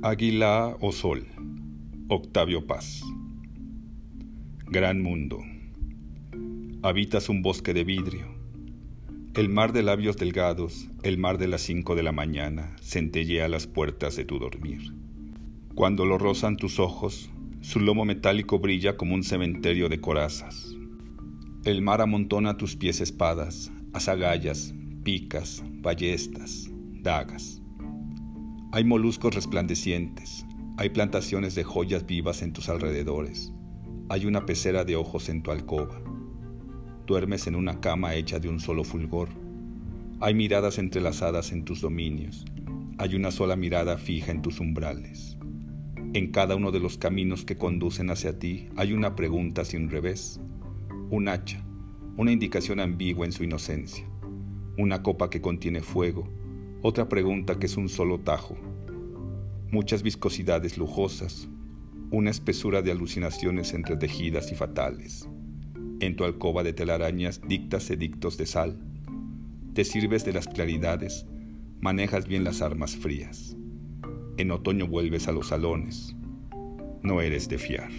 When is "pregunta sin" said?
49.16-49.90